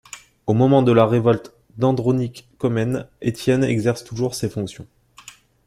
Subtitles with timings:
[0.47, 4.87] Au moment de la révolte d'Andronic Comnène, Étienne exerce toujours ces fonctions.